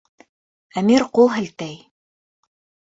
[0.83, 1.79] Әмир ҡул һелтәй.